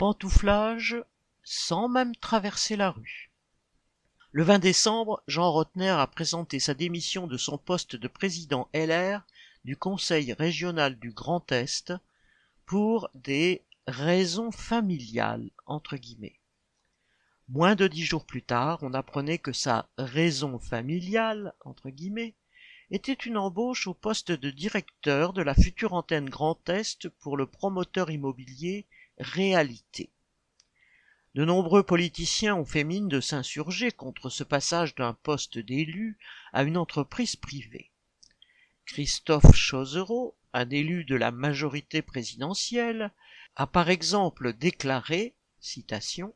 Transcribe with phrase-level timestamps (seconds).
[0.00, 0.96] pantouflage
[1.44, 3.30] sans même traverser la rue.
[4.32, 9.20] Le 20 décembre, Jean Rotner a présenté sa démission de son poste de président LR
[9.66, 11.92] du Conseil régional du Grand Est
[12.64, 16.40] pour des raisons familiales, entre guillemets.
[17.50, 22.32] Moins de dix jours plus tard, on apprenait que sa raison familiale, entre guillemets,
[22.90, 27.44] était une embauche au poste de directeur de la future antenne Grand Est pour le
[27.44, 28.86] promoteur immobilier
[29.20, 30.08] Réalité.
[31.34, 36.18] De nombreux politiciens ont fait mine de s'insurger contre ce passage d'un poste d'élu
[36.54, 37.90] à une entreprise privée.
[38.86, 43.12] Christophe Chauzereau, un élu de la majorité présidentielle,
[43.56, 46.34] a par exemple déclaré, citation,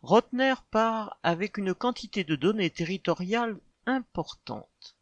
[0.00, 4.97] Rotner part avec une quantité de données territoriales importante.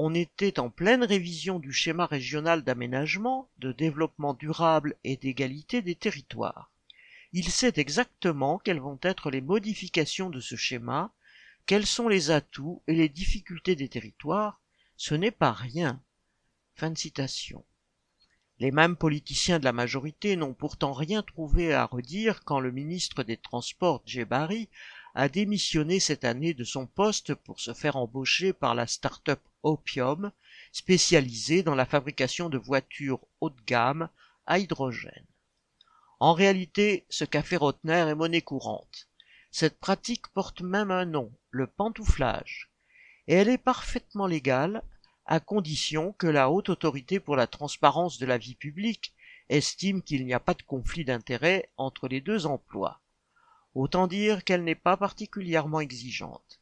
[0.00, 5.96] On était en pleine révision du schéma régional d'aménagement, de développement durable et d'égalité des
[5.96, 6.70] territoires.
[7.32, 11.12] Il sait exactement quelles vont être les modifications de ce schéma,
[11.66, 14.60] quels sont les atouts et les difficultés des territoires,
[14.96, 16.00] ce n'est pas rien.
[16.76, 17.64] Fin de citation.
[18.60, 23.24] Les mêmes politiciens de la majorité n'ont pourtant rien trouvé à redire quand le ministre
[23.24, 24.68] des Transports, Djebari,
[25.14, 30.32] a démissionné cette année de son poste pour se faire embaucher par la start-up Opium,
[30.72, 34.08] spécialisée dans la fabrication de voitures haut de gamme
[34.46, 35.26] à hydrogène.
[36.20, 39.08] En réalité, ce café Rotner est monnaie courante.
[39.50, 42.70] Cette pratique porte même un nom, le pantouflage.
[43.26, 44.82] Et elle est parfaitement légale,
[45.26, 49.14] à condition que la haute autorité pour la transparence de la vie publique
[49.48, 53.00] estime qu'il n'y a pas de conflit d'intérêts entre les deux emplois.
[53.78, 56.60] Autant dire qu'elle n'est pas particulièrement exigeante.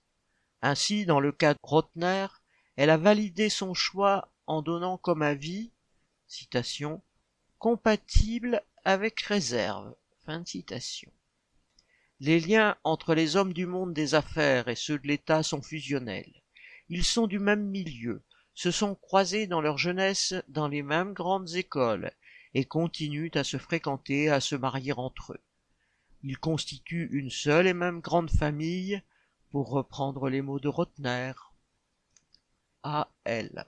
[0.60, 2.26] Ainsi, dans le cas de Rotner,
[2.76, 5.70] elle a validé son choix en donnant comme avis,
[6.26, 7.00] citation,
[7.58, 9.94] compatible avec réserve.
[10.26, 11.10] Fin de citation.
[12.20, 16.42] Les liens entre les hommes du monde des affaires et ceux de l'État sont fusionnels.
[16.90, 18.22] Ils sont du même milieu,
[18.52, 22.12] se sont croisés dans leur jeunesse dans les mêmes grandes écoles,
[22.52, 25.45] et continuent à se fréquenter, à se marier entre eux.
[26.22, 29.02] Ils constituent une seule et même grande famille,
[29.50, 31.32] pour reprendre les mots de Rotner.
[32.82, 33.08] A.
[33.24, 33.66] L.